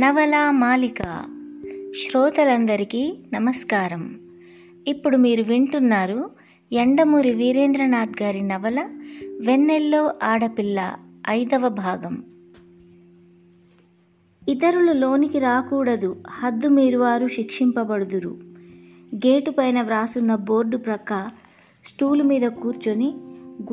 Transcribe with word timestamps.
నవల 0.00 0.50
మాలిక 0.50 1.02
శ్రోతలందరికీ 2.02 3.18
నమస్కారం. 3.32 4.20
ఇప్పుడు 4.88 5.16
మీరు 5.16 5.42
వింటున్నారు 5.42 6.30
ఎండమూరి 6.72 7.34
వీరేంద్రనాథ్ 7.34 8.22
గారి 8.22 8.42
నవల 8.42 8.88
వెన్నెల్లో 9.40 10.12
ఆడపిల్ల 10.22 10.96
ఐదవ 11.30 11.68
భాగం. 11.68 12.24
ఇతరులు 14.48 14.92
లోనికి 14.92 15.38
రాకూడదు 15.38 16.16
హద్దు 16.30 16.68
మీరువారు 16.68 17.28
శిక్షింపబడుదురు. 17.28 18.38
గేటు 19.14 19.50
పైన 19.50 19.82
వ్రాసున్న 19.82 20.34
బోర్డు 20.34 20.76
ప్రక్క 20.76 21.30
స్టూలు 21.84 22.24
మీద 22.24 22.42
కూర్చొని 22.42 23.14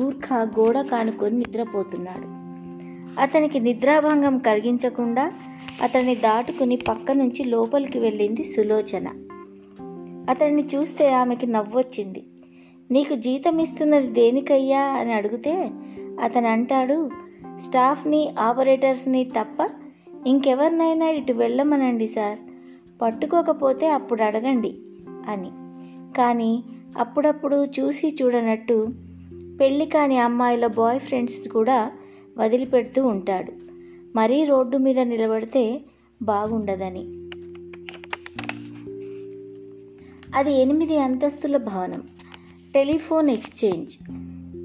గూర్ఖా 0.00 0.42
గోడ 0.42 0.80
కానుకొని 0.80 1.38
నిద్రపోతున్నాడు. 1.38 2.37
అతనికి 3.18 3.60
నిద్రాభంగం 3.60 4.38
కలిగించకుండా 4.38 5.32
అతన్ని 5.82 6.14
దాటుకుని 6.14 6.76
పక్క 6.76 7.12
నుంచి 7.12 7.44
లోపలికి 7.44 7.98
వెళ్ళింది 7.98 8.44
సులోచన. 8.44 9.08
అతన్ని 10.30 10.64
చూస్తే 10.74 11.12
ఆమెకి 11.14 11.46
నవ్వొచ్చింది. 11.46 12.22
నీకు 12.90 13.14
జీతం 13.14 13.58
ఇస్తున్నది 13.58 14.06
దేనికయ్యా? 14.06 14.80
అని 14.80 15.12
అడిగితే 15.12 15.70
అతను 16.22 16.48
అంటాడు 16.48 17.10
స్టాఫ్ని 17.60 18.34
ఆపరేటర్స్ని 18.40 19.24
తప్ప 19.24 19.70
ఇంకెవరినైనా 20.26 21.08
ఇటు 21.08 21.32
వెళ్ళమనండి 21.32 22.06
సార్. 22.06 22.38
పట్టుకోకపోతే 23.02 23.88
అప్పుడు 23.88 24.22
అడగండి 24.22 24.76
అని. 25.28 25.50
కానీ 26.16 26.62
అప్పుడప్పుడు 26.98 27.64
చూసి 27.64 28.16
చూడనట్టు 28.22 28.88
పెళ్ళి 29.60 29.86
కాని 29.86 30.18
అమ్మాయిల 30.18 30.66
బాయ్ 30.66 31.00
ఫ్రెండ్స్ 31.00 31.48
కూడా 31.48 31.92
వదిలిపెడుతూ 32.38 33.06
ఉంటాడు. 33.06 33.52
మరీ 34.16 34.44
రోడ్డు 34.44 34.76
మీద 34.76 34.98
నిలబడితే 34.98 35.80
బాగుండదని. 36.22 37.06
అది 40.34 40.52
ఎనిమిది 40.52 40.98
అంతస్తుల 40.98 41.56
భవనం. 41.56 42.02
Telephone 42.74 43.30
exchange. 43.30 43.98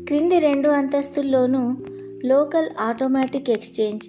క్రింది 0.08 0.40
రెండు 0.40 0.70
అంతస్తుల్లోనూ 0.70 1.78
లోకల్ 2.26 2.70
ఆటోమేటిక్ 2.80 3.50
ఎక్స్చేంజ్. 3.50 4.06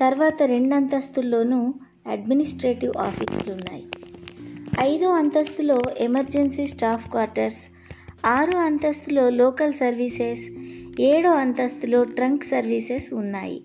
తర్వాత 0.00 0.42
రెండు 0.42 0.74
అంతస్తుల్లోనూ 0.74 1.74
అడ్మినిస్ట్రేటివ్ 2.06 2.96
ఆఫీసులు 2.98 3.54
ఉన్నాయి 3.54 3.84
ఐదో 4.80 5.10
అంతస్తులో 5.10 5.82
ఎమర్జెన్సీ 5.98 6.66
స్టాఫ్ 6.66 7.10
క్వార్టర్స్. 7.10 7.62
ఆరో 8.26 8.58
అంతస్తులో 8.58 9.30
లోకల్ 9.30 9.72
సర్వీసెస్. 9.72 10.42
ఏడో 11.00 11.30
అంతస్తులో 11.30 12.04
ట్రంక్ 12.04 12.44
సర్వీసెస్ 12.44 13.14
ఉన్నాయి. 13.14 13.62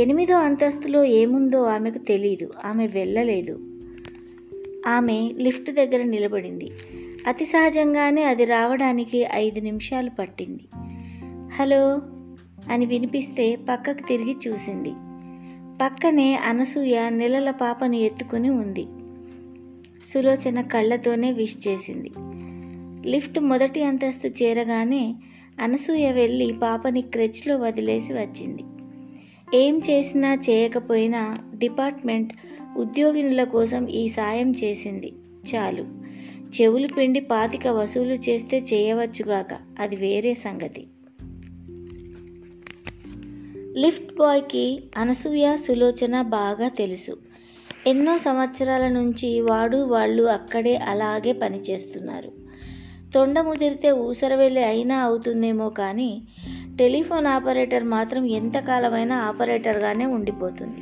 ఎనిమిదో 0.00 0.36
అంతస్తులో 0.36 1.04
ఏముందో 1.04 1.62
ఆమెకు 1.62 1.98
తెలియదు 1.98 2.50
ఆమె 2.64 2.86
వెళ్ళలేదు. 2.86 3.60
ఆమె 4.86 5.32
లిఫ్ట్ 5.38 5.70
దగ్గర 5.70 6.02
నిలబడింది. 6.02 6.70
అతి 7.26 7.44
సహజంగానే 7.44 8.22
అది 8.22 8.44
రావడానికి 8.44 9.26
ఐదు 9.32 9.60
నిమిషాలు 9.60 10.10
పట్టింది. 10.10 10.60
హలో 11.54 12.02
అని 12.70 12.86
వినిపిస్తే 12.86 13.56
పక్కకు 13.68 14.06
తిరిగి 14.08 14.36
చూసింది. 14.48 14.90
పక్కనే 15.82 16.36
అనసూయ 16.36 17.10
నెలల 17.10 17.50
పాపని 17.50 18.00
ఎత్తుకుని 18.00 18.50
ఉంది. 18.50 18.86
సులోచన 20.04 20.60
కళ్ళతోనే 20.60 21.32
విష్ 21.32 21.68
చేసింది. 21.68 22.10
లిఫ్ట్ 23.10 23.40
మొదటి 23.40 23.82
అంతస్తు 23.82 24.28
చేరగానే 24.28 25.14
అనసూయ 25.60 26.12
వెళ్ళి 26.12 26.52
పాపని 26.62 27.00
క్రెచ్లో 27.00 27.56
వదిలేసి 27.56 28.12
వచ్చింది. 28.12 28.62
ఏం 29.56 29.82
చేసినా 29.90 30.34
చేయకపోయినా 30.34 31.38
డిపార్ట్మెంట్ 31.54 32.32
ఉద్యోగినుల 32.76 33.44
కోసం 33.44 33.86
ఈ 33.86 34.08
సాయం 34.08 34.52
చేసింది. 34.52 35.12
చాలు. 35.54 35.86
చెవులు 36.60 36.86
పిండి 36.86 37.20
పాతిక 37.20 37.66
వసూలు 37.66 38.12
చేస్తే 38.12 38.58
చేయవచ్చుగాక 38.58 39.54
అది 39.78 39.96
వేరే 39.96 40.34
సంగతి. 40.34 40.86
లిఫ్ట్ 43.80 44.16
బాయ్కి 44.16 44.82
అనసూయ 44.96 45.56
సులోచన 45.56 46.22
బాగా 46.22 46.68
తెలుసు. 46.68 47.18
ఎన్నో 47.86 48.18
సంవత్సరాల 48.18 48.88
నుంచి 48.88 49.40
వాడు 49.40 49.76
వాళ్ళు 49.76 50.22
అక్కడే 50.22 50.76
అలాగే 50.76 51.32
పనిచేస్తున్నారు. 51.32 52.45
తొండ 53.16 53.40
ముదిరితే 53.40 53.92
ఊసరవెల్లి 53.92 54.64
అయినా 54.64 54.98
అవుతుందేమో 54.98 55.68
కానీ 55.68 56.22
టెలిఫోన్ 56.78 57.26
ఆపరేటర్ 57.26 57.84
మాత్రం 57.84 58.24
ఎంతకాలమైనా 58.24 59.16
ఆపరేటర్గానే 59.16 60.06
ఉండిపోతుంది. 60.06 60.80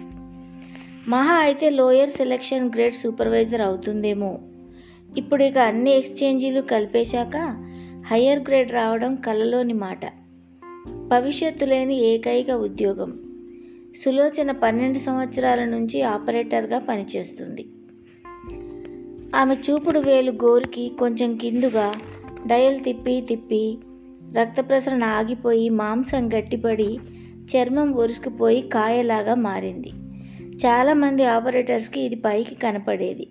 మహా 1.10 1.34
అయితే 1.34 1.70
లోయర్ 1.70 2.10
సెలక్షన్ 2.10 2.70
గ్రేడ్ 2.74 2.94
సూపర్వైజర్ 2.94 3.60
అవుతుందేమో. 3.60 4.38
ఇప్పుడు 5.16 5.42
ఇక 5.44 5.58
అన్ని 5.58 5.90
ఎక్స్చేంజీలు 5.90 6.60
కలిపేశాక 6.60 7.36
హయ్యర్ 8.06 8.40
గ్రేడ్ 8.40 8.72
రావడం 8.72 9.14
కలలోని 9.14 9.72
మాట. 9.72 10.06
భవిష్యత్తు 11.08 11.64
లేని 11.64 11.96
ఏకైక 12.04 12.50
ఉద్యోగం. 12.50 13.18
సులోచన 14.04 14.50
పన్నెండు 14.50 14.98
సంవత్సరాల 14.98 15.64
నుంచి 15.64 16.02
ఆపరేటర్గా 16.02 16.78
పనిచేస్తుంది. 16.78 17.66
ఆమె 19.36 19.54
చూపుడు 19.54 20.00
వేలు 20.00 20.30
గోరుకి 20.30 20.92
కొంచెం 20.98 21.36
కిందుగా 21.36 21.92
డయల్ 22.46 22.84
తిప్పి 22.84 23.20
తిప్పి 23.28 23.78
రక్త 24.36 24.68
ప్రసరణ 24.68 25.04
ఆగిపోయి 25.04 25.68
మాంసం 25.68 26.28
గట్టిపడి 26.38 26.98
చర్మం 27.44 27.92
ఒరుసుకుపోయి 27.92 28.62
కాయలాగా 28.62 29.34
మారింది. 29.34 29.90
చాలామంది 30.56 31.24
ఆపరేటర్స్కి 31.24 32.00
ఇది 32.00 32.14
పైకి 32.14 32.54
కనపడేది. 32.54 33.28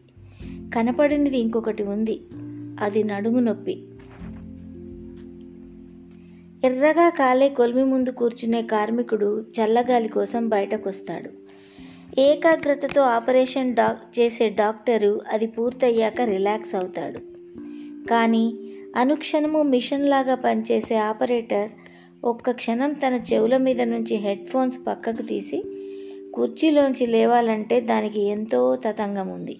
కనపడినది 0.75 1.37
ఇంకొకటి 1.37 1.83
ఉంది. 1.83 2.21
అది 2.81 3.03
నడుము 3.03 3.39
నొప్పి. 3.39 3.83
ఎర్రగా 6.63 7.09
కాలే 7.09 7.49
కొలిమి 7.49 7.83
ముందు 7.83 8.09
కూర్చునే 8.09 8.61
కార్మికుడు 8.61 9.41
చల్లగాలి 9.41 10.07
కోసం 10.07 10.49
బయటకొస్తాడు. 10.49 11.29
ఏకాగ్రతతో 12.21 13.01
ఆపరేషన్ 13.01 13.75
డాక్ 13.75 14.19
చేసే 14.19 14.49
డాక్టరు 14.49 15.21
అది 15.31 15.47
పూర్తయ్యాక 15.47 16.21
రిలాక్స్ 16.21 16.75
అవుతాడు. 16.75 17.19
కానీ 18.07 18.62
అనుక్షణము 18.95 19.63
మిషన్ 19.63 20.09
లాగా 20.09 20.35
పనిచేసే 20.35 20.95
ఆపరేటర్ 20.95 21.69
ఒక్క 22.23 22.51
క్షణం 22.51 22.93
తన 22.93 23.19
చెవుల 23.33 23.57
మీద 23.57 23.81
నుంచి 23.81 24.15
హెడ్ 24.15 24.45
ఫోన్స్ 24.45 24.79
పక్కకు 24.87 25.21
తీసి 25.21 25.63
కుర్చీలోంచి 26.33 27.07
లేవాలంటే 27.07 27.81
దానికి 27.81 28.21
ఎంతో 28.21 28.75
తతంగం 28.75 29.27
ఉంది. 29.27 29.59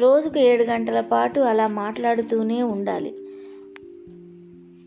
రోజుకు 0.00 0.38
ఏడు 0.38 0.62
గంటల 0.62 1.00
పాటు 1.00 1.40
అలా 1.40 1.66
మాట్లాడుతూనే 1.66 2.62
ఉండాలి. 2.62 3.14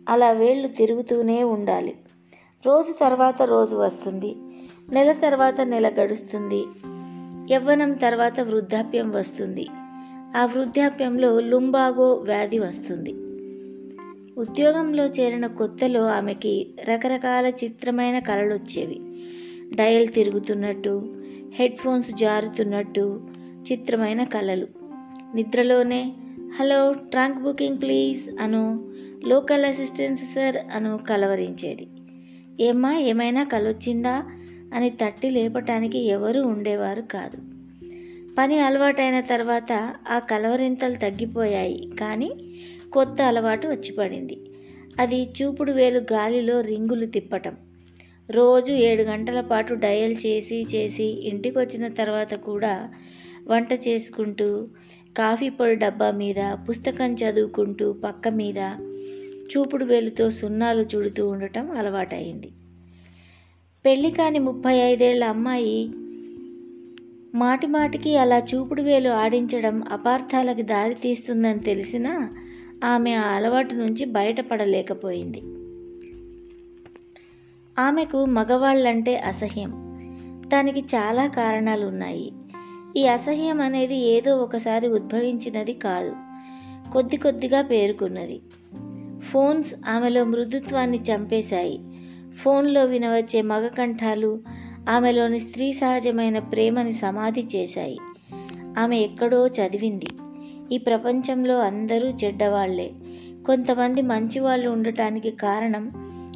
అలా 0.10 0.32
వేళ్ళు 0.32 0.68
తిరుగుతూనే 0.68 1.44
ఉండాలి. 1.44 1.94
రోజు 2.66 2.94
తర్వాత 2.94 3.42
రోజు 3.42 3.76
వస్తుంది. 3.76 4.36
నెల 4.90 5.12
తర్వాత 5.12 5.62
నెల 5.62 5.90
గడుస్తుంది. 5.90 6.66
యవ్వనం 7.54 7.94
తర్వాత 7.94 8.40
వృద్ధాప్యం 8.40 9.12
వస్తుంది. 9.12 9.68
ఆ 10.38 10.46
వృద్ధాప్యంలో 10.46 11.40
లుంబాగో 11.40 12.14
వ్యాధి 12.14 12.60
వస్తుంది. 12.60 13.16
ఉద్యోగంలో 14.38 15.06
చేరిన 15.06 15.48
కొత్తలో 15.48 16.08
ఆమెకి 16.08 16.68
రకరకాల 16.84 17.48
చిత్రమైన 17.48 18.20
కళలు 18.20 18.54
వచ్చేవి 18.54 19.00
డయల్ 19.76 20.08
తిరుగుతున్నట్టు 20.08 21.16
హెడ్ 21.54 21.78
ఫోన్స్ 21.78 22.12
జారుతున్నట్టు 22.12 23.22
చిత్రమైన 23.72 24.24
కళలు. 24.24 24.68
నిద్రలోనే 25.36 26.14
హలో 26.60 26.94
ట్రంక్ 26.94 27.38
బుకింగ్ 27.38 27.82
ప్లీజ్ 27.82 28.42
అను 28.42 28.92
లోకల్ 29.26 29.66
అసిస్టెన్స్ 29.66 30.34
సార్ 30.34 30.56
అను 30.76 30.98
కలవరించేది. 30.98 31.88
ఏమ్మా 32.60 32.98
ఏమైనా 32.98 33.44
కలొచ్చిందా? 33.44 34.24
అని 34.74 34.90
తట్టి 34.90 35.30
లేపటానికి 35.30 36.00
ఎవరూ 36.00 36.44
ఉండేవారు 36.48 37.02
కాదు. 37.02 37.38
పని 38.38 38.60
అలవాటైన 38.60 39.20
తర్వాత 39.20 39.94
ఆ 40.10 40.20
కలవరింతలు 40.20 40.96
తగ్గిపోయాయి. 40.96 41.90
కానీ 42.00 42.32
కొత్త 42.94 43.22
అలవాటు 43.22 43.68
వచ్చిపడింది. 43.68 44.38
అది 45.00 45.24
చూపుడు 45.24 45.72
వేలు 45.72 46.00
గాలిలో 46.00 46.62
రింగులు 46.62 47.06
తిప్పటం. 47.06 47.56
రోజు 48.32 48.74
ఏడు 48.74 49.04
గంటల 49.04 49.42
పాటు 49.42 49.74
డయల్ 49.74 50.16
చేసి 50.26 50.68
చేసి 50.76 51.04
ఇంటికి 51.04 51.60
వచ్చిన 51.60 51.88
తర్వాత 51.88 52.34
కూడా 52.34 52.90
వంట 53.48 53.74
చేసుకుంటూ 53.74 54.68
కాఫీ 55.18 55.50
పొడి 55.50 55.76
డబ్బా 55.76 56.12
మీద 56.12 56.36
పుస్తకం 56.70 57.14
చదువుకుంటూ 57.14 57.94
పక్క 57.94 58.28
మీద 58.28 58.60
చూపుడు 59.48 59.86
వేలుతో 59.86 60.30
సున్నాలు 60.30 60.86
చుడుతూ 60.96 61.30
ఉండటం 61.30 61.72
అలవాటైంది 61.72 62.52
పెళ్ళి 63.86 64.12
కాని 64.12 64.40
ముప్పై 64.40 64.76
ఐదేళ్ళ 64.76 65.24
అమ్మాయి 65.24 65.90
మాటి 67.36 67.68
మాటికి 67.68 68.18
అలా 68.18 68.38
చూపుడు 68.38 68.82
వేలు 68.82 69.10
ఆడించడం 69.10 69.84
అపార్థాలకు 69.92 70.62
దారి 70.62 70.96
తీస్తుందని 70.96 71.60
తెలిసినా 71.60 72.14
ఆమె 72.84 73.14
ఆ 73.14 73.28
అలవాటు 73.28 73.74
నుంచి 73.74 74.06
బయటపడలేకపోయింది. 74.06 75.42
ఆమెకు 77.82 78.26
మగవాళ్ళంటే 78.26 79.18
అసహ్యం. 79.18 79.72
దానికి 80.48 80.80
చాలా 80.80 81.28
కారణాలు 81.28 81.86
ఉన్నాయి 81.86 82.34
ఈ 82.98 83.08
అసహ్యం 83.08 83.62
అనేది 83.62 83.96
ఏదో 83.96 84.38
ఒకసారి 84.38 84.88
ఉద్భవించినది 84.88 85.74
కాదు. 85.74 86.16
కొద్ది 86.94 87.18
కొద్దిగా 87.18 87.62
పేరుకున్నది. 87.62 88.42
ఫోన్స్ 89.32 89.76
ఆమెలో 89.90 90.24
మృదుత్వాన్ని 90.24 91.00
చంపేశాయి. 91.00 91.80
ఫోన్లో 92.44 92.86
వినవచ్చే 92.86 93.42
మగ 93.42 93.68
కంఠాలు 93.68 94.40
ఆమెలోని 94.90 95.40
స్త్రీ 95.40 95.74
సహజమైన 95.74 96.40
ప్రేమని 96.40 96.94
సమాధి 96.94 97.48
చేశాయి. 97.56 97.98
ఆమె 98.78 99.00
ఎక్కడో 99.00 99.48
చదివింది. 99.48 100.08
ఈ 100.72 100.78
ప్రపంచంలో 100.78 101.60
అందరూ 101.60 102.10
చెడ్డవాళ్ళే. 102.10 102.92
కొంతమంది 103.46 104.02
మంచివాళ్ళు 104.02 104.70
ఉండటానికి 104.70 105.32
కారణం 105.32 105.92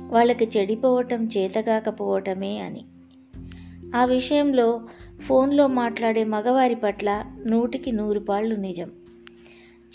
వాళ్ళకి 0.10 0.50
చెడిపోవటం 0.58 1.26
చేతకాకపోవటమే 1.38 2.58
అని. 2.58 2.86
ఆ 3.96 4.06
విషయంలో 4.06 4.82
ఫోన్లో 5.22 5.68
మాట్లాడే 5.68 6.24
మగవారి 6.24 6.76
పట్ల 6.76 7.26
నూటికి 7.50 7.92
నూరు 7.92 8.20
పాళ్ళు 8.20 8.56
నిజం. 8.56 8.90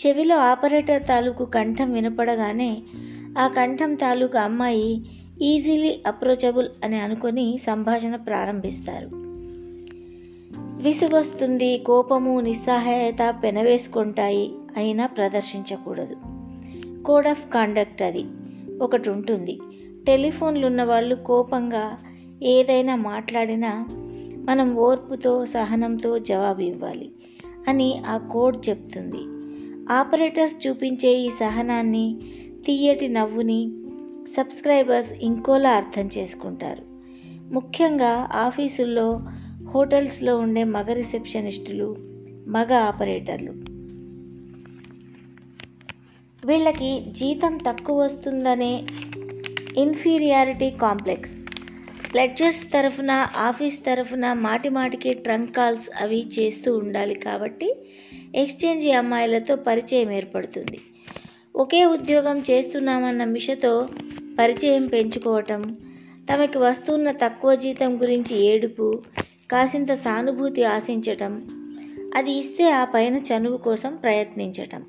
చెవిలో 0.05 0.37
ఆపరేటర్ 0.37 1.03
తాలూకు 1.03 1.45
కంఠం 1.45 1.93
వినపడగానే 1.93 2.81
ఆ 3.39 3.47
కంఠం 3.47 3.95
తాలూకు 3.95 4.37
అమ్మాయి 4.37 5.05
ఈజీలీ 5.41 6.03
అప్రోచబుల్ 6.07 6.67
అని 6.83 6.99
అనుకొని 6.99 7.57
సంభాషణ 7.57 8.15
ప్రారంభిస్తారు. 8.15 9.26
విసుగొస్తుంది 10.81 11.77
కోపము 11.77 12.39
నిస్సహాయత 12.39 13.35
పెనవేసుకుంటాయి. 13.43 14.51
అయినా 14.77 15.05
ప్రదర్శించకూడదు. 15.05 16.15
కోడ్ 17.03 17.27
ఆఫ్ 17.27 17.49
కాండక్ట్ 17.49 18.01
అది. 18.01 18.25
ఒకటి 18.81 19.09
ఉంటుంది 19.09 19.59
టెలిఫోన్లు 20.07 20.67
ఉన్న 20.67 20.83
వాళ్ళు 20.83 21.15
కోపంగా 21.15 21.97
ఏదైనా 22.43 22.95
మాట్లాడినా 22.95 23.87
మనం 24.49 24.75
ఓర్పుతో 24.75 25.45
సహనంతో 25.45 26.19
జవాబు 26.19 26.61
ఇవ్వాలి 26.61 27.11
అని 27.67 28.01
ఆ 28.07 28.17
కోడ్ 28.17 28.69
చెప్తుంది. 28.69 29.21
ఆపరేటర్స్ 29.93 30.67
చూపించే 30.67 31.09
ఈ 31.09 31.29
సహనాన్ని 31.29 32.19
తీయటి 32.65 33.07
నవ్వుని 33.07 33.71
సబ్స్క్రైబర్స్ 34.37 35.13
ఇంకోలా 35.13 35.69
అర్థం 35.69 36.09
చేసుకుంటారు. 36.17 36.83
ముఖ్యంగా 37.53 38.29
ఆఫీసుల్లో 38.33 39.19
హోటల్స్లో 39.69 40.37
ఉండే 40.37 40.63
మగ 40.63 40.93
రిసెప్షనిస్టులు 40.93 41.95
మగ 42.47 42.73
ఆపరేటర్లు. 42.73 43.51
వీళ్ళకి 46.47 47.05
జీతం 47.11 47.57
తక్కువ 47.57 47.97
వస్తుందనే 47.99 48.83
ఇన్ఫీరియారిటీ 49.77 50.69
కాంప్లెక్స్. 50.69 51.31
లెక్చర్స్ 52.15 52.73
తరఫున 52.73 53.27
ఆఫీస్ 53.37 53.85
తరఫున 53.85 54.33
మాటి 54.33 54.69
మాటికి 54.69 55.13
ట్రంక్ 55.13 55.55
కాల్స్ 55.55 55.89
అవి 56.01 56.25
చేస్తూ 56.39 56.77
ఉండాలి 56.77 57.15
కాబట్టి 57.15 57.75
ఎక్స్చేంజ్ 58.35 58.87
అమ్మాయిలతో 58.87 59.55
పరిచయం 59.55 60.11
ఏర్పడుతుంది. 60.11 60.79
ఒకే 61.55 61.85
ఉద్యోగం 61.85 62.39
చేస్తున్నామన్న 62.39 63.23
మిషతో 63.23 63.89
పరిచయం 64.39 64.87
పెంచుకోవటం 64.87 65.77
తమకి 66.33 66.57
వస్తున్న 66.57 67.11
తక్కువ 67.11 67.55
జీతం 67.55 68.01
గురించి 68.01 68.45
ఏడుపు 68.45 69.01
కాసింత 69.51 69.93
సానుభూతి 69.93 70.63
ఆశించటం 70.63 71.47
అది 72.15 72.31
ఇస్తే 72.31 72.71
ఆ 72.71 72.83
పైన 72.85 73.15
చనువు 73.15 73.57
కోసం 73.57 73.95
ప్రయత్నించటం. 73.95 74.83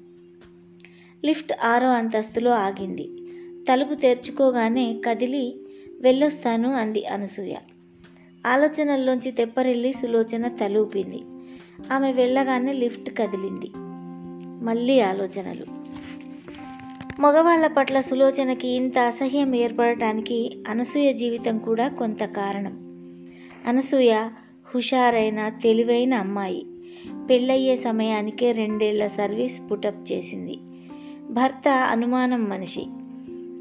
లిఫ్ట్ 1.24 1.52
ఆరో 1.64 1.90
అంతస్తులో 1.90 2.50
ఆగింది. 2.50 3.10
తలుపు 3.68 3.94
తెరుచుకోగానే 3.94 5.00
కదిలి 5.06 5.60
వెళ్ళొస్తాను 6.00 6.74
అంది 6.74 7.06
అనసూయ. 7.06 7.54
ఆలోచనల్లోంచి 8.46 9.30
తెప్పరిల్లి 9.30 9.92
సులోచన 9.92 10.48
తలూపింది. 10.48 11.22
ఆమె 11.92 12.12
వెళ్ళగానే 12.12 12.72
లిఫ్ట్ 12.72 13.18
కదిలింది. 13.18 13.70
మళ్ళీ 14.64 15.00
ఆలోచనలు. 15.00 15.64
మగవాళ్ళ 17.20 17.66
పట్ల 17.66 18.00
సులోచనకి 18.00 18.68
ఇంత 18.68 18.98
అసహ్యం 18.98 19.54
ఏర్పడటానికి 19.54 20.64
అనసూయ 20.68 21.12
జీవితం 21.12 21.58
కూడా 21.58 21.88
కొంత 21.88 22.24
కారణం. 22.24 22.88
అనసూయ 23.66 24.28
హుషారైన 24.74 25.48
తెలివైన 25.48 26.14
అమ్మాయి. 26.14 26.66
పెళ్ళయ్యే 27.30 27.76
సమయానికే 27.76 28.52
రెండేళ్ళ 28.52 29.06
సర్వీస్ 29.06 29.70
పుటప్ 29.70 30.12
చేసింది. 30.12 30.58
భర్త 31.30 31.68
అనుమానం 31.68 32.44
మనిషి. 32.44 32.84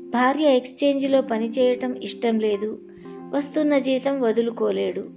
భార్య 0.09 0.56
ఎక్స్చేంజ్లో 0.56 1.21
పనిచేయటం 1.21 1.94
ఇష్టం 1.94 2.39
లేదు. 2.39 2.80
వస్తున్న 3.33 3.80
జీతం 3.80 4.21
వదులుకోలేడు. 4.21 5.09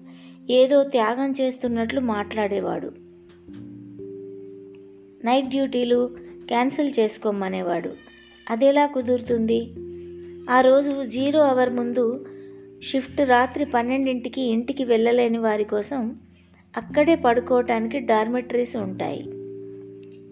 ఏదో 0.51 0.83
త్యాగం 0.83 1.35
చేస్తున్నట్లు 1.41 2.01
మాట్లాడేవాడు. 2.01 2.93
నైట్ 5.27 5.47
డ్యూటీలు 5.47 6.11
క్యాన్సిల్ 6.47 6.93
చేసుకోమనేవాడు. 6.99 7.91
అదెలా 8.51 8.87
కుదురుతుంది? 8.87 9.73
ఆ 10.51 10.61
రోజు 10.61 11.05
జీరో 11.05 11.41
అవర్ 11.41 11.71
ముందు 11.71 12.27
షిఫ్ట్ 12.83 13.29
రాత్రి 13.29 13.65
పన్నెండింటికి 13.65 14.43
ఇంటికి 14.43 14.85
వెళ్ళలేని 14.85 15.39
వారి 15.39 15.65
కోసం 15.65 16.17
అక్కడే 16.77 17.15
పడుకోవటానికి 17.15 17.99
డార్మెటరీస్ 17.99 18.77
ఉంటాయి. 18.77 19.25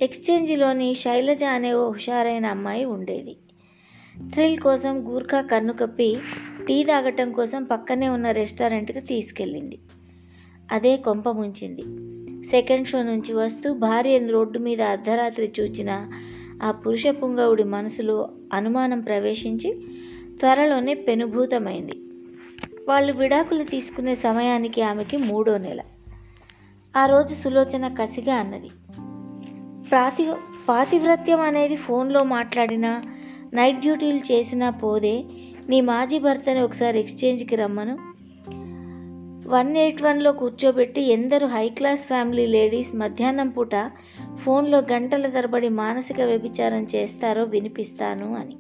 ఎక్స్చేంజిలోని 0.05 0.95
శైలజ 0.95 1.45
అనే 1.45 1.73
ఓ 1.73 1.91
హుషారైన 1.91 2.47
అమ్మాయి 2.47 2.85
ఉండేది. 2.85 3.37
థ్రిల్ 4.33 4.59
కోసం 4.59 5.09
గూర్ఖా 5.09 5.41
కన్ను 5.41 5.73
కప్పి 5.73 6.17
టీ 6.69 6.85
తాగటం 6.85 7.33
కోసం 7.33 7.65
పక్కనే 7.65 8.09
ఉన్న 8.09 8.31
రెస్టారెంట్కి 8.31 9.01
తీసుకెళ్ళింది. 9.01 9.79
అదే 10.73 10.97
కొంప 10.97 11.29
ముంచింది. 11.29 11.83
సెకండ్ 12.47 12.89
షో 12.89 13.03
నుంచి 13.03 13.33
వస్తూ 13.33 13.75
భార్య 13.75 14.19
రోడ్డు 14.19 14.59
మీద 14.59 14.83
అర్ధరాత్రి 14.83 15.53
చూచిన 15.61 16.11
ఆ 16.63 16.71
పురుష 16.71 17.07
పుంగవుడి 17.07 17.65
మనసులో 17.65 18.31
అనుమానం 18.53 19.01
ప్రవేశించి 19.01 19.75
త్వరలోనే 20.41 20.95
పెనుభూతమైంది. 20.95 21.93
వాళ్ళు 22.89 23.13
విడాకులు 23.13 23.65
తీసుకునే 23.65 24.15
సమయానికి 24.15 24.83
ఆమెకి 24.83 25.17
మూడో 25.17 25.59
నెల. 25.59 25.81
ఆ 26.97 27.07
రోజు 27.07 27.35
సులోచన 27.35 27.89
కసిగా 27.89 28.35
అన్నది. 28.35 28.69
ప్రాతి 29.91 30.33
పాతివ్రత్యం 30.69 31.41
అనేది 31.41 31.77
ఫోన్లో 31.77 32.25
మాట్లాడినా 32.25 33.03
నైట్ 33.55 33.81
డ్యూటీలు 33.81 34.19
చేసినా 34.19 34.71
పోదే 34.71 35.25
నీ 35.69 35.81
మాజీ 35.81 36.19
భర్తని 36.19 36.61
ఒకసారి 36.61 36.99
ఎక్స్చేంజ్కి 36.99 37.57
రమ్మను. 37.57 37.99
వన్ 39.49 39.77
ఎయిట్ 39.77 40.03
వన్లో 40.03 40.33
కూర్చోబెట్టి 40.33 41.01
ఎందరు 41.01 41.47
హై 41.47 41.69
క్లాస్ 41.69 42.01
ఫ్యామిలీ 42.01 42.47
లేడీస్ 42.47 42.97
మధ్యాహ్నం 42.97 43.49
పూట 43.49 43.91
ఫోన్లో 44.45 44.79
గంటల 44.79 45.27
తరబడి 45.27 45.69
మానసిక 45.69 46.21
వ్యభిచారం 46.21 46.87
చేస్తారో 46.95 47.45
వినిపిస్తాను 47.45 48.35
అని. 48.35 48.57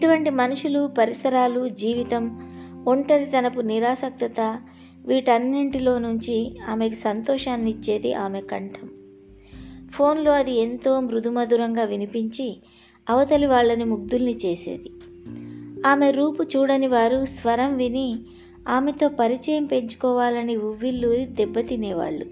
ఇటువంటి 0.00 0.30
మనుషులు 0.30 0.90
పరిసరాలు 0.98 1.68
జీవితం 1.68 2.50
ఒంటరితనపు 2.86 3.60
నిరాసక్తత 3.60 4.60
వీటన్నింటిలో 5.06 5.98
నుంచి 5.98 6.58
ఆమెకు 6.68 6.94
సంతోషాన్ని 6.94 7.70
ఇచ్చేది 7.70 8.14
ఆమె 8.14 8.40
కంఠం. 8.40 8.88
ఫోన్లో 9.94 10.32
అది 10.32 10.52
ఎంతో 10.52 11.00
మృదుమధురంగా 11.00 11.82
వినిపించి 11.82 12.62
అవతలి 13.10 13.46
వాళ్ళని 13.46 13.84
ముగ్ధుల్ని 13.84 14.36
చేసేది. 14.36 14.90
ఆమె 15.86 16.10
రూపు 16.10 16.42
చూడని 16.42 16.86
వారు 16.86 17.24
స్వరం 17.24 17.76
విని 17.76 18.18
ఆమెతో 18.68 19.08
పరిచయం 19.08 19.64
పెంచుకోవాలని 19.64 20.56
ఉవ్విల్లూరి 20.56 21.26
దెబ్బతినేవాళ్ళు. 21.26 22.24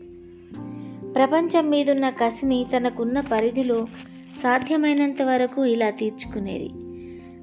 ప్రపంచం 1.13 1.71
మీదున్న 1.71 2.11
కసిని 2.11 2.67
తనకున్న 2.77 3.21
పరిధిలో 3.21 3.87
సాధ్యమైనంత 4.43 5.23
వరకు 5.23 5.65
ఇలా 5.65 5.91
తీర్చుకునేది. 5.91 6.71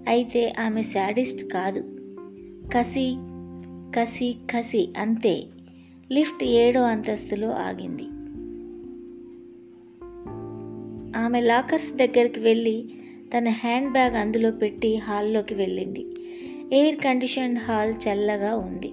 అయితే 0.08 0.54
ఆమె 0.60 0.82
శాడిస్ట్ 0.82 1.54
కాదు. 1.54 1.84
కసి 2.76 3.16
కసి 4.00 4.36
కసి 4.56 4.90
అంతే. 4.98 5.44
లిఫ్ట్ 6.12 6.44
ఏడో 6.44 6.82
అంతస్తులో 6.82 7.52
ఆగింది. 7.52 8.04
ఆమె 11.18 11.42
లాకర్స్ 11.42 11.98
దగ్గరికి 11.98 12.40
వెళ్ళి 12.40 12.90
తన 13.38 13.50
హ్యాండ్ 13.50 13.92
బ్యాగ్ 13.92 14.16
అందులో 14.16 14.52
పెట్టి 14.52 14.96
హాల్లోకి 14.96 15.54
వెళ్ళింది. 15.54 16.06
ఎయిర్ 16.74 16.96
కండిషన్ 16.96 17.58
హాల్ 17.58 17.94
చల్లగా 17.94 18.56
ఉంది. 18.56 18.92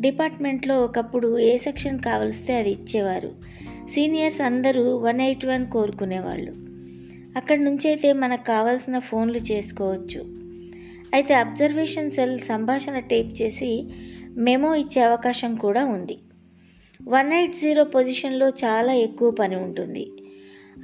డిపార్ట్మెంట్లో 0.00 0.84
ఒకప్పుడు 0.84 1.38
ఏ 1.38 1.56
సెక్షన్ 1.56 1.98
కావలిస్తే 1.98 2.56
అది 2.56 2.70
ఇచ్చేవారు. 2.70 3.32
సీనియర్స్ 3.88 4.40
అందరూ 4.40 4.96
వన్ 4.96 5.20
ఎయిట్ 5.20 5.46
వన్ 5.46 5.66
కోరుకునేవాళ్ళు. 5.66 6.71
అక్కడి 7.36 7.64
నుంచి 7.64 7.88
అయితే 7.88 8.12
మనకు 8.12 8.44
కావాల్సిన 8.44 8.98
ఫోన్లు 8.98 9.38
చేసుకోవచ్చు. 9.38 10.20
అయితే 11.14 11.34
అబ్జర్వేషన్ 11.34 12.10
సెల్ 12.10 12.38
సంభాషణ 12.40 12.98
టేప్ 12.98 13.42
చేసి 13.42 13.84
మెమో 14.36 14.74
ఇచ్చే 14.74 15.02
అవకాశం 15.02 15.56
కూడా 15.56 15.84
ఉంది. 15.84 16.18
వన్ 17.08 17.32
ఎయిట్ 17.32 17.56
జీరో 17.56 17.84
పొజిషన్లో 17.84 18.48
చాలా 18.48 18.92
ఎక్కువ 18.92 19.30
పని 19.30 19.56
ఉంటుంది. 19.56 20.10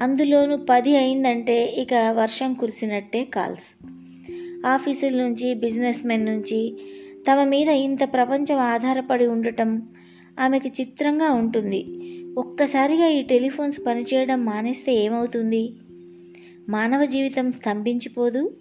అందులోనూ 0.02 0.56
పది 0.56 0.96
అయిందంటే 0.96 1.64
ఇక 1.64 1.94
వర్షం 2.10 2.54
కురిసినట్టే 2.54 3.24
కాల్స్. 3.24 3.68
ఆఫీసుల 4.66 5.16
నుంచి 5.22 5.54
బిజినెస్ 5.54 6.06
మెన్ 6.06 6.26
నుంచి 6.26 6.76
తమ 7.30 7.44
మీద 7.44 7.68
ఇంత 7.68 8.12
ప్రపంచం 8.12 8.58
ఆధారపడి 8.58 9.26
ఉండటం 9.26 9.82
ఆమెకు 10.38 10.68
చిత్రంగా 10.80 11.32
ఉంటుంది. 11.32 11.86
ఒక్కసారిగా 12.38 13.06
ఈ 13.06 13.22
టెలిఫోన్స్ 13.22 13.86
పనిచేయడం 13.86 14.44
మానేస్తే 14.44 14.94
ఏమవుతుంది? 14.94 15.72
మానవ 16.68 17.04
జీవితం 17.04 17.52
స్తంభించిపోదు 17.52 18.52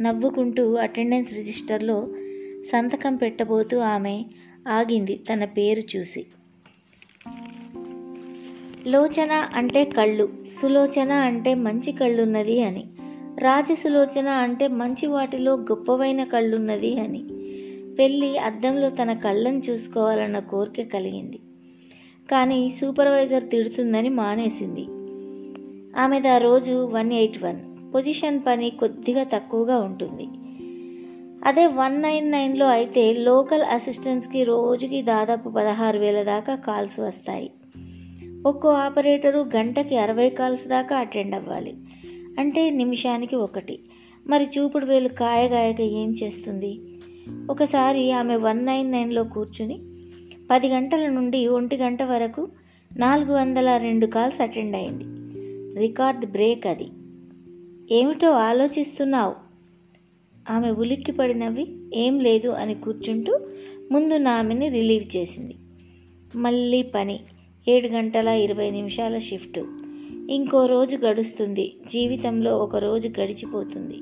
నవ్వుకుంటూ 0.00 0.74
అటెండెన్స్ 0.74 1.36
రిజిస్టర్లో 1.36 2.08
సంతకం 2.62 3.16
పెట్టబోతూ 3.16 3.78
ఆమె 3.78 4.24
ఆగింది 4.68 5.20
తన 5.32 5.44
పేరు 5.44 5.82
చూసి. 5.96 6.26
లోచన 8.86 9.32
అంటే 9.54 9.84
కళ్ళు 9.84 10.28
సులోచన 10.62 11.12
అంటే 11.12 11.54
మంచి 11.54 11.92
కళ్ళున్నది 11.92 12.62
అని 12.62 12.84
రాజసులోచన 13.38 14.28
అంటే 14.28 14.68
మంచి 14.68 15.06
వాటిలో 15.06 15.54
గొప్పవైన 15.54 16.24
కళ్ళున్నది 16.24 17.00
అని 17.00 17.22
వెళ్ళి 17.94 18.38
అద్దంలో 18.38 18.90
తన 18.90 19.12
కళ్ళను 19.12 19.62
చూసుకోవాలన్న 19.70 20.38
కోరిక 20.38 20.92
కలిగింది. 20.92 21.38
కానీ 22.30 22.70
సూపర్వైజర్ 22.70 23.48
తిడుతుందని 23.48 24.08
మానేసింది. 24.08 24.99
ఆమెది 25.98 26.28
ఆ 26.28 26.38
రోజు 26.38 26.86
వన్ 26.86 27.12
ఎయిట్ 27.12 27.44
వన్. 27.44 27.94
పొజిషన్ 27.94 28.40
పని 28.46 28.70
కొద్దిగా 28.70 29.22
తక్కువగా 29.22 29.78
ఉంటుంది. 29.78 30.28
అదే 31.44 31.66
వన్ 31.66 32.02
నైన్ 32.02 32.30
నైన్లో 32.30 32.66
అయితే 32.66 33.12
లోకల్ 33.12 33.62
అసిస్టెంట్స్కి 33.62 34.44
రోజుకి 34.44 35.02
దాదాపు 35.02 35.48
పదహారు 35.48 35.98
వేల 35.98 36.22
దాకా 36.22 36.54
కాల్స్ 36.54 37.00
వస్తాయి. 37.00 37.50
ఒక్కో 38.46 38.68
ఆపరేటరు 38.68 39.50
గంటకి 39.56 39.96
అరవై 39.96 40.30
కాల్స్ 40.30 40.68
దాకా 40.68 40.96
అటెండ్ 40.96 41.34
అవ్వాలి. 41.34 41.74
అంటే 42.38 42.70
నిమిషానికి 42.70 43.36
ఒకటి. 43.36 43.78
మరి 44.26 44.44
చూపుడు 44.44 44.86
వేలు 44.86 45.08
కాయగాయక 45.08 45.80
ఏం 45.80 46.14
చేస్తుంది? 46.22 46.80
ఒకసారి 47.50 48.12
ఆమె 48.12 48.36
వన్ 48.36 48.66
నైన్ 48.66 48.92
నైన్లో 48.92 49.24
కూర్చుని 49.24 49.80
పది 50.50 50.68
గంటల 50.68 51.06
నుండి 51.06 51.48
ఒంటి 51.48 51.76
గంట 51.76 52.02
వరకు 52.02 52.48
నాలుగు 52.96 53.32
వందల 53.32 53.76
రెండు 53.76 54.06
కాల్స్ 54.06 54.40
అటెండ్ 54.40 54.76
అయింది. 54.76 55.19
రికార్డ్ 55.78 56.26
బ్రేక్ 56.26 56.66
అది. 56.66 56.86
ఏమిటో 57.94 58.30
ఆలోచిస్తున్నావు? 58.30 59.34
ఆమె 60.50 60.70
ఉలిక్కి 60.70 61.12
పడినవి 61.12 61.76
ఏం 61.94 62.20
లేదు 62.20 62.48
అని 62.48 62.74
కూర్చుంటూ 62.74 63.38
ముందు 63.92 64.28
ఆమెని 64.28 64.68
రిలీవ్ 64.68 65.16
చేసింది. 65.16 65.54
మళ్ళీ 66.36 66.82
పని. 66.82 67.20
ఏడు 67.68 67.88
గంటల 67.88 68.28
ఇరవై 68.28 68.70
నిమిషాల 68.70 69.18
షిఫ్ట్. 69.18 69.58
ఇంకో 70.30 70.66
రోజు 70.66 70.96
గడుస్తుంది. 70.96 71.74
జీవితంలో 71.86 72.58
ఒక 72.58 72.76
రోజు 72.76 73.08
గడిచిపోతుంది. 73.08 73.96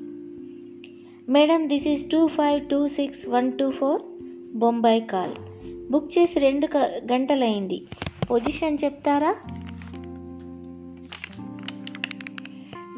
Madam 1.31 1.69
this 1.69 1.87
is 1.87 2.11
two 2.11 2.27
five 2.27 2.69
two 2.69 2.87
six 2.87 3.29
one 3.29 3.57
two 3.57 3.71
four 3.71 4.01
Bombay 4.57 5.01
call. 5.01 5.33
Book 5.91 6.17
చేసి 6.17 6.39
రెండు 6.39 6.67
గంటలైంది. 6.77 7.83
పొజిషన్ 8.31 8.77
చెప్తారా? 8.83 9.35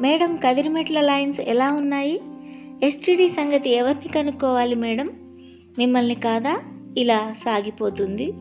మేడం 0.02 0.36
కదిరిమెట్ల 0.36 1.00
లైన్స్ 1.00 1.40
ఎలా 1.40 1.72
ఉన్నాయి? 1.72 2.20
ఎస్టీడీ 2.82 3.28
సంగతి 3.28 3.70
ఎవరిని 3.70 4.08
కనుక్కోవాలి 4.08 4.74
మేడం? 4.74 5.10
మిమ్మల్ని 5.78 6.14
కాదా? 6.14 6.58
ఇలా 6.98 7.32
సాగిపోతుంది. 7.32 8.32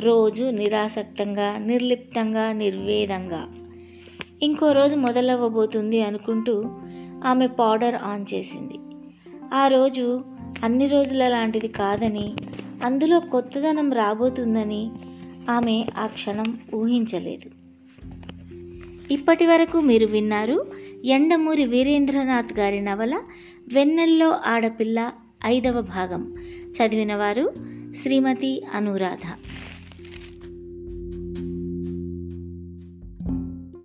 రోజు 0.00 0.44
నిరాసక్తంగా 0.44 1.58
నిర్లిప్తంగా 1.58 2.52
నిర్వేదంగా. 2.52 3.48
ఇంకో 4.42 4.72
రోజు 4.72 4.96
మొదలవ్వబోతుంది 4.96 6.02
అనుకుంటూ 6.02 6.62
ఆమె 7.24 7.46
పౌడర్ 7.46 7.94
ఆన్ 7.94 8.34
చేసింది. 8.34 8.74
ఆ 9.54 9.68
రోజు 9.68 10.24
అన్ని 10.64 10.86
రోజుల 10.86 11.28
లాంటిది 11.28 11.68
కాదని 11.68 12.34
అందులో 12.84 13.20
కొత్తదనం 13.20 13.92
రాబోతుందని 13.92 14.90
ఆమె 15.50 15.86
ఆ 15.98 16.06
క్షణం 16.06 16.58
ఊహించలేదు. 16.74 17.59
ఇప్పటి 19.10 19.46
వరకు 19.46 19.80
మీరు 19.80 20.06
విన్నారు 20.06 20.72
ఎండమూరి 21.04 21.64
వీరేంద్రనాథ్ 21.64 22.58
గారి 22.58 22.80
నవల 22.80 23.20
వెన్నెల్లో 23.72 24.40
ఆడపిల్ల 24.46 25.12
ఐదవ 25.44 25.80
భాగం. 25.80 26.36
చదివినవారు 26.70 27.52
శ్రీమతి 28.02 28.62
అనురాధ. 28.74 29.26